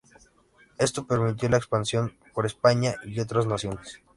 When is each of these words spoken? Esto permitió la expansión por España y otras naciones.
Esto 0.79 1.05
permitió 1.05 1.47
la 1.47 1.57
expansión 1.57 2.17
por 2.33 2.47
España 2.47 2.95
y 3.05 3.19
otras 3.19 3.45
naciones. 3.45 4.01